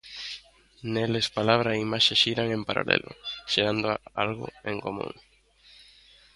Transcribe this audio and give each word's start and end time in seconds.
Neles 0.93 1.27
palabra 1.37 1.69
e 1.73 1.83
imaxe 1.87 2.13
xiran 2.21 2.47
en 2.57 2.61
paralelo, 2.69 3.11
xerando 3.51 3.87
algo 4.25 4.47
en 4.71 4.77
común. 4.85 5.11